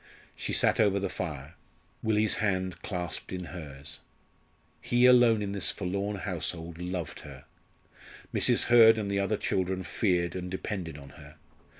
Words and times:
She 0.35 0.51
sat 0.51 0.79
over 0.79 0.99
the 0.99 1.09
fire, 1.11 1.53
Willie's 2.01 2.37
hand 2.37 2.81
clasped 2.81 3.31
in 3.31 3.43
hers. 3.53 3.99
He 4.81 5.05
alone 5.05 5.43
in 5.43 5.51
this 5.51 5.69
forlorn 5.69 6.15
household 6.15 6.79
loved 6.79 7.19
her. 7.19 7.45
Mrs. 8.33 8.63
Hurd 8.63 8.97
and 8.97 9.11
the 9.11 9.19
other 9.19 9.37
children 9.37 9.83
feared 9.83 10.35
and 10.35 10.49
depended 10.49 10.97
on 10.97 11.09
her. 11.21 11.35